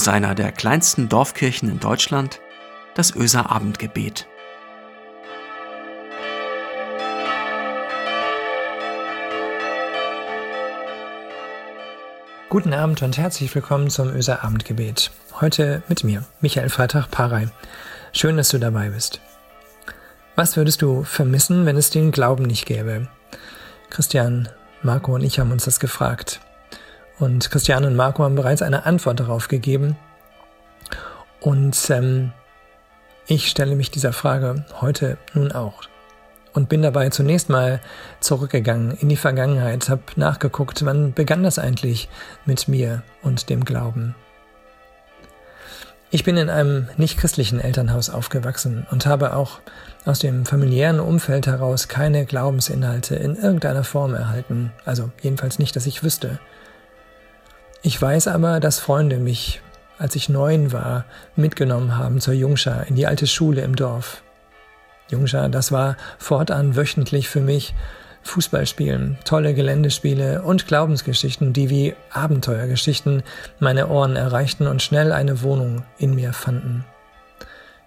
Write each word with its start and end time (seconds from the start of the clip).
aus 0.00 0.08
einer 0.08 0.34
der 0.34 0.50
kleinsten 0.50 1.10
Dorfkirchen 1.10 1.68
in 1.68 1.78
Deutschland, 1.78 2.40
das 2.94 3.14
Öser 3.14 3.50
Abendgebet. 3.50 4.26
Guten 12.48 12.72
Abend 12.72 13.02
und 13.02 13.18
herzlich 13.18 13.54
willkommen 13.54 13.90
zum 13.90 14.08
Öser 14.08 14.42
Abendgebet. 14.42 15.10
Heute 15.38 15.82
mit 15.86 16.02
mir, 16.02 16.24
Michael 16.40 16.70
Freitag 16.70 17.10
Parei. 17.10 17.48
Schön, 18.14 18.38
dass 18.38 18.48
du 18.48 18.58
dabei 18.58 18.88
bist. 18.88 19.20
Was 20.34 20.56
würdest 20.56 20.80
du 20.80 21.04
vermissen, 21.04 21.66
wenn 21.66 21.76
es 21.76 21.90
den 21.90 22.10
Glauben 22.10 22.44
nicht 22.44 22.64
gäbe? 22.64 23.06
Christian, 23.90 24.48
Marco 24.82 25.14
und 25.14 25.22
ich 25.22 25.38
haben 25.38 25.52
uns 25.52 25.66
das 25.66 25.78
gefragt. 25.78 26.40
Und 27.20 27.50
Christian 27.50 27.84
und 27.84 27.96
Marco 27.96 28.24
haben 28.24 28.34
bereits 28.34 28.62
eine 28.62 28.86
Antwort 28.86 29.20
darauf 29.20 29.48
gegeben. 29.48 29.96
Und 31.38 31.90
ähm, 31.90 32.32
ich 33.26 33.48
stelle 33.48 33.76
mich 33.76 33.90
dieser 33.90 34.14
Frage 34.14 34.64
heute 34.80 35.18
nun 35.34 35.52
auch. 35.52 35.82
Und 36.54 36.68
bin 36.68 36.82
dabei 36.82 37.10
zunächst 37.10 37.48
mal 37.48 37.80
zurückgegangen 38.20 38.96
in 38.98 39.08
die 39.08 39.16
Vergangenheit, 39.16 39.88
habe 39.88 40.02
nachgeguckt, 40.16 40.84
wann 40.84 41.12
begann 41.12 41.44
das 41.44 41.58
eigentlich 41.58 42.08
mit 42.46 42.66
mir 42.66 43.02
und 43.22 43.50
dem 43.50 43.64
Glauben. 43.64 44.16
Ich 46.10 46.24
bin 46.24 46.36
in 46.36 46.50
einem 46.50 46.88
nicht-christlichen 46.96 47.60
Elternhaus 47.60 48.10
aufgewachsen 48.10 48.84
und 48.90 49.06
habe 49.06 49.36
auch 49.36 49.60
aus 50.06 50.18
dem 50.18 50.44
familiären 50.44 50.98
Umfeld 50.98 51.46
heraus 51.46 51.86
keine 51.86 52.24
Glaubensinhalte 52.24 53.14
in 53.14 53.36
irgendeiner 53.36 53.84
Form 53.84 54.14
erhalten, 54.14 54.72
also 54.84 55.10
jedenfalls 55.22 55.60
nicht, 55.60 55.76
dass 55.76 55.86
ich 55.86 56.02
wüsste. 56.02 56.40
Ich 57.82 58.00
weiß 58.00 58.28
aber, 58.28 58.60
dass 58.60 58.78
Freunde 58.78 59.16
mich, 59.16 59.62
als 59.98 60.14
ich 60.14 60.28
neun 60.28 60.72
war, 60.72 61.06
mitgenommen 61.34 61.96
haben 61.96 62.20
zur 62.20 62.34
Jungschar 62.34 62.86
in 62.86 62.94
die 62.94 63.06
alte 63.06 63.26
Schule 63.26 63.62
im 63.62 63.74
Dorf. 63.74 64.22
Jungschar, 65.08 65.48
das 65.48 65.72
war 65.72 65.96
fortan 66.18 66.76
wöchentlich 66.76 67.28
für 67.28 67.40
mich 67.40 67.74
Fußballspielen, 68.22 69.16
tolle 69.24 69.54
Geländespiele 69.54 70.42
und 70.42 70.66
Glaubensgeschichten, 70.66 71.54
die 71.54 71.70
wie 71.70 71.94
Abenteuergeschichten 72.12 73.22
meine 73.60 73.88
Ohren 73.88 74.14
erreichten 74.14 74.66
und 74.66 74.82
schnell 74.82 75.10
eine 75.10 75.42
Wohnung 75.42 75.84
in 75.96 76.14
mir 76.14 76.34
fanden. 76.34 76.84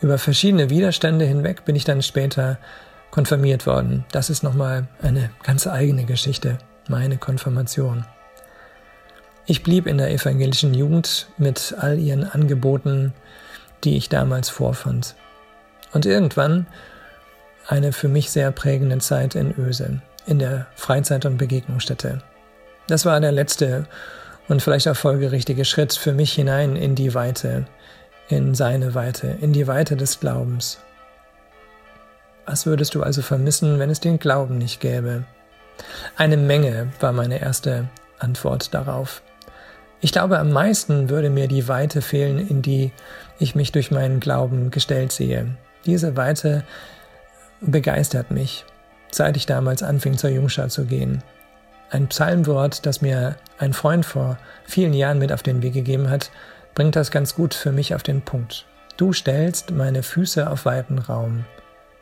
Über 0.00 0.16
verschiedene 0.16 0.70
Widerstände 0.70 1.26
hinweg 1.26 1.66
bin 1.66 1.76
ich 1.76 1.84
dann 1.84 2.02
später 2.02 2.58
konfirmiert 3.10 3.66
worden. 3.66 4.04
Das 4.12 4.30
ist 4.30 4.42
nochmal 4.42 4.88
eine 5.02 5.30
ganz 5.42 5.66
eigene 5.66 6.04
Geschichte, 6.04 6.58
meine 6.88 7.18
Konfirmation. 7.18 8.06
Ich 9.46 9.62
blieb 9.62 9.86
in 9.86 9.98
der 9.98 10.10
evangelischen 10.10 10.72
Jugend 10.72 11.26
mit 11.36 11.74
all 11.78 11.98
ihren 11.98 12.24
Angeboten, 12.24 13.12
die 13.84 13.96
ich 13.96 14.08
damals 14.08 14.48
vorfand. 14.48 15.14
Und 15.92 16.06
irgendwann 16.06 16.66
eine 17.66 17.92
für 17.92 18.08
mich 18.08 18.30
sehr 18.30 18.50
prägende 18.52 18.98
Zeit 18.98 19.34
in 19.34 19.54
Öse, 19.58 20.00
in 20.26 20.38
der 20.38 20.66
Freizeit- 20.76 21.26
und 21.26 21.36
Begegnungsstätte. 21.36 22.22
Das 22.86 23.04
war 23.04 23.20
der 23.20 23.32
letzte 23.32 23.86
und 24.48 24.62
vielleicht 24.62 24.88
auch 24.88 24.96
folgerichtige 24.96 25.64
Schritt 25.64 25.92
für 25.92 26.12
mich 26.12 26.32
hinein 26.32 26.76
in 26.76 26.94
die 26.94 27.14
Weite, 27.14 27.66
in 28.28 28.54
seine 28.54 28.94
Weite, 28.94 29.36
in 29.40 29.52
die 29.52 29.66
Weite 29.66 29.96
des 29.96 30.20
Glaubens. 30.20 30.78
Was 32.46 32.64
würdest 32.64 32.94
du 32.94 33.02
also 33.02 33.20
vermissen, 33.20 33.78
wenn 33.78 33.90
es 33.90 34.00
den 34.00 34.18
Glauben 34.18 34.56
nicht 34.56 34.80
gäbe? 34.80 35.24
Eine 36.16 36.36
Menge 36.38 36.92
war 37.00 37.12
meine 37.12 37.40
erste 37.40 37.88
Antwort 38.18 38.72
darauf. 38.72 39.22
Ich 40.00 40.12
glaube, 40.12 40.38
am 40.38 40.52
meisten 40.52 41.08
würde 41.08 41.30
mir 41.30 41.48
die 41.48 41.66
Weite 41.68 42.02
fehlen, 42.02 42.38
in 42.48 42.62
die 42.62 42.92
ich 43.38 43.54
mich 43.54 43.72
durch 43.72 43.90
meinen 43.90 44.20
Glauben 44.20 44.70
gestellt 44.70 45.12
sehe. 45.12 45.56
Diese 45.86 46.16
Weite 46.16 46.64
begeistert 47.60 48.30
mich, 48.30 48.64
seit 49.10 49.36
ich 49.36 49.46
damals 49.46 49.82
anfing 49.82 50.18
zur 50.18 50.30
Jungschar 50.30 50.68
zu 50.68 50.84
gehen. 50.84 51.22
Ein 51.90 52.08
Psalmwort, 52.08 52.86
das 52.86 53.02
mir 53.02 53.36
ein 53.58 53.72
Freund 53.72 54.04
vor 54.04 54.38
vielen 54.64 54.94
Jahren 54.94 55.18
mit 55.18 55.32
auf 55.32 55.42
den 55.42 55.62
Weg 55.62 55.74
gegeben 55.74 56.10
hat, 56.10 56.30
bringt 56.74 56.96
das 56.96 57.10
ganz 57.10 57.34
gut 57.34 57.54
für 57.54 57.72
mich 57.72 57.94
auf 57.94 58.02
den 58.02 58.22
Punkt. 58.22 58.66
Du 58.96 59.12
stellst 59.12 59.70
meine 59.70 60.02
Füße 60.02 60.48
auf 60.48 60.64
weiten 60.64 60.98
Raum. 60.98 61.44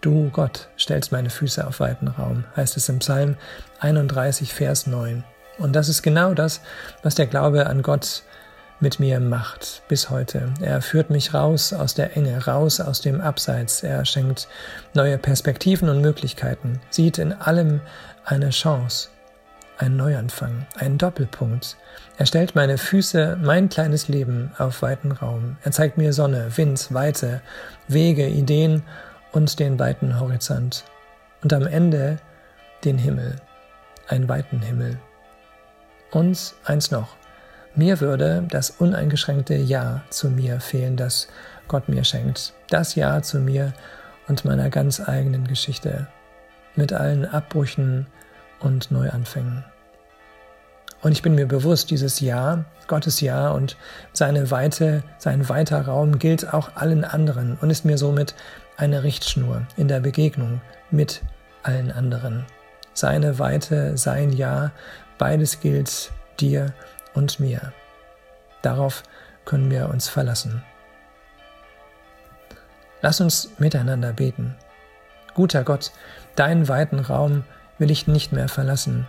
Du, 0.00 0.30
Gott, 0.30 0.68
stellst 0.78 1.12
meine 1.12 1.30
Füße 1.30 1.66
auf 1.66 1.80
weiten 1.80 2.08
Raum, 2.08 2.44
heißt 2.56 2.76
es 2.76 2.88
im 2.88 2.98
Psalm 2.98 3.36
31, 3.80 4.52
Vers 4.52 4.86
9. 4.86 5.24
Und 5.58 5.74
das 5.74 5.88
ist 5.88 6.02
genau 6.02 6.34
das, 6.34 6.60
was 7.02 7.14
der 7.14 7.26
Glaube 7.26 7.66
an 7.66 7.82
Gott 7.82 8.22
mit 8.80 9.00
mir 9.00 9.20
macht 9.20 9.82
bis 9.88 10.10
heute. 10.10 10.52
Er 10.60 10.82
führt 10.82 11.10
mich 11.10 11.32
raus 11.32 11.72
aus 11.72 11.94
der 11.94 12.16
Enge, 12.16 12.46
raus 12.46 12.80
aus 12.80 13.00
dem 13.00 13.20
Abseits. 13.20 13.82
Er 13.82 14.04
schenkt 14.04 14.48
neue 14.94 15.16
Perspektiven 15.16 15.88
und 15.88 16.00
Möglichkeiten, 16.00 16.80
sieht 16.90 17.18
in 17.18 17.32
allem 17.32 17.80
eine 18.24 18.50
Chance, 18.50 19.08
einen 19.78 19.96
Neuanfang, 19.96 20.66
einen 20.76 20.98
Doppelpunkt. 20.98 21.76
Er 22.18 22.26
stellt 22.26 22.54
meine 22.54 22.78
Füße, 22.78 23.38
mein 23.42 23.68
kleines 23.68 24.08
Leben 24.08 24.52
auf 24.58 24.82
weiten 24.82 25.12
Raum. 25.12 25.56
Er 25.62 25.72
zeigt 25.72 25.96
mir 25.96 26.12
Sonne, 26.12 26.56
Wind, 26.56 26.92
Weite, 26.92 27.40
Wege, 27.88 28.26
Ideen 28.26 28.82
und 29.32 29.58
den 29.60 29.78
weiten 29.78 30.20
Horizont. 30.20 30.84
Und 31.42 31.52
am 31.52 31.66
Ende 31.66 32.18
den 32.84 32.98
Himmel, 32.98 33.36
einen 34.08 34.28
weiten 34.28 34.60
Himmel. 34.60 34.98
Und 36.14 36.54
eins 36.64 36.92
noch. 36.92 37.16
Mir 37.74 38.00
würde 38.00 38.44
das 38.48 38.70
uneingeschränkte 38.70 39.54
Ja 39.54 40.02
zu 40.10 40.30
mir 40.30 40.60
fehlen, 40.60 40.96
das 40.96 41.26
Gott 41.66 41.88
mir 41.88 42.04
schenkt. 42.04 42.54
Das 42.70 42.94
Ja 42.94 43.20
zu 43.20 43.40
mir 43.40 43.72
und 44.28 44.44
meiner 44.44 44.70
ganz 44.70 45.00
eigenen 45.00 45.48
Geschichte. 45.48 46.06
Mit 46.76 46.92
allen 46.92 47.26
Abbrüchen 47.26 48.06
und 48.60 48.92
Neuanfängen. 48.92 49.64
Und 51.02 51.10
ich 51.10 51.22
bin 51.22 51.34
mir 51.34 51.46
bewusst, 51.46 51.90
dieses 51.90 52.20
Ja, 52.20 52.64
Gottes 52.86 53.20
Ja 53.20 53.50
und 53.50 53.76
seine 54.12 54.52
Weite, 54.52 55.02
sein 55.18 55.48
weiter 55.48 55.82
Raum 55.84 56.20
gilt 56.20 56.54
auch 56.54 56.76
allen 56.76 57.04
anderen 57.04 57.58
und 57.60 57.70
ist 57.70 57.84
mir 57.84 57.98
somit 57.98 58.36
eine 58.76 59.02
Richtschnur 59.02 59.66
in 59.76 59.88
der 59.88 59.98
Begegnung 59.98 60.60
mit 60.92 61.22
allen 61.64 61.90
anderen. 61.90 62.46
Seine 62.92 63.40
Weite, 63.40 63.98
sein 63.98 64.32
Ja 64.32 64.70
Beides 65.18 65.60
gilt 65.60 66.12
dir 66.40 66.72
und 67.14 67.40
mir. 67.40 67.72
Darauf 68.62 69.02
können 69.44 69.70
wir 69.70 69.88
uns 69.88 70.08
verlassen. 70.08 70.62
Lass 73.02 73.20
uns 73.20 73.50
miteinander 73.58 74.12
beten. 74.12 74.54
Guter 75.34 75.64
Gott, 75.64 75.92
deinen 76.36 76.68
weiten 76.68 77.00
Raum 77.00 77.44
will 77.78 77.90
ich 77.90 78.06
nicht 78.06 78.32
mehr 78.32 78.48
verlassen. 78.48 79.06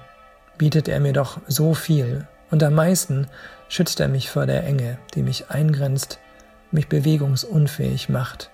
Bietet 0.57 0.87
er 0.87 0.99
mir 0.99 1.13
doch 1.13 1.39
so 1.47 1.73
viel 1.73 2.27
und 2.51 2.63
am 2.63 2.73
meisten 2.73 3.27
schützt 3.69 3.99
er 3.99 4.07
mich 4.07 4.29
vor 4.29 4.45
der 4.45 4.63
Enge, 4.65 4.97
die 5.13 5.21
mich 5.21 5.49
eingrenzt, 5.49 6.19
mich 6.71 6.89
bewegungsunfähig 6.89 8.09
macht 8.09 8.49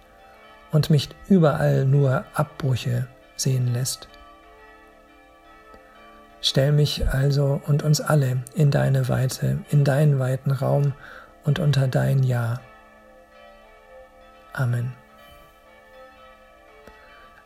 und 0.72 0.90
mich 0.90 1.10
überall 1.28 1.86
nur 1.86 2.24
Abbrüche 2.34 3.08
sehen 3.36 3.74
lässt. 3.74 4.08
Stell 6.42 6.72
mich 6.72 7.08
also 7.08 7.62
und 7.68 7.84
uns 7.84 8.02
alle 8.02 8.44
in 8.56 8.72
deine 8.72 9.08
Weite, 9.08 9.60
in 9.70 9.84
deinen 9.84 10.18
weiten 10.18 10.52
Raum 10.52 10.94
und 11.44 11.60
unter 11.60 11.88
dein 11.88 12.24
Ja. 12.24 12.60
Amen. 14.54 14.94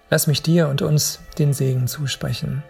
Lass 0.10 0.28
mich 0.28 0.42
dir 0.42 0.70
und 0.70 0.82
uns 0.82 1.20
den 1.38 1.54
Segen 1.54 1.88
zusprechen. 1.88 2.64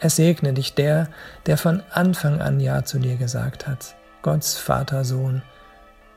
Es 0.00 0.16
segne 0.16 0.52
dich 0.52 0.74
der, 0.74 1.08
der 1.46 1.58
von 1.58 1.82
Anfang 1.90 2.40
an 2.40 2.58
Ja 2.58 2.84
zu 2.84 2.98
dir 2.98 3.16
gesagt 3.16 3.66
hat, 3.66 3.94
Gottes 4.22 4.56
Vater, 4.56 5.04
Sohn 5.04 5.42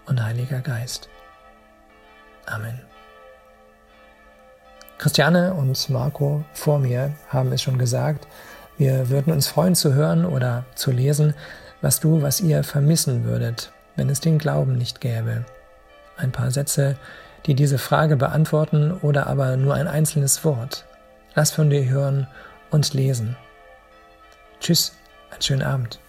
und 0.05 0.23
Heiliger 0.23 0.61
Geist. 0.61 1.09
Amen. 2.45 2.79
Christiane 4.97 5.53
und 5.53 5.89
Marco 5.89 6.45
vor 6.53 6.79
mir 6.79 7.13
haben 7.27 7.51
es 7.51 7.61
schon 7.61 7.77
gesagt, 7.77 8.27
wir 8.77 9.09
würden 9.09 9.31
uns 9.31 9.47
freuen 9.47 9.75
zu 9.75 9.93
hören 9.93 10.25
oder 10.25 10.65
zu 10.75 10.91
lesen, 10.91 11.33
was 11.81 11.99
du, 11.99 12.21
was 12.21 12.41
ihr 12.41 12.63
vermissen 12.63 13.23
würdet, 13.25 13.71
wenn 13.95 14.09
es 14.09 14.19
den 14.19 14.37
Glauben 14.37 14.77
nicht 14.77 15.01
gäbe. 15.01 15.45
Ein 16.17 16.31
paar 16.31 16.51
Sätze, 16.51 16.97
die 17.45 17.53
diese 17.53 17.77
Frage 17.77 18.17
beantworten 18.17 18.91
oder 18.91 19.27
aber 19.27 19.57
nur 19.57 19.75
ein 19.75 19.87
einzelnes 19.87 20.43
Wort. 20.43 20.85
Lass 21.35 21.51
von 21.51 21.69
dir 21.69 21.87
hören 21.87 22.27
und 22.71 22.93
lesen. 22.93 23.35
Tschüss, 24.59 24.93
einen 25.31 25.41
schönen 25.41 25.63
Abend. 25.63 25.99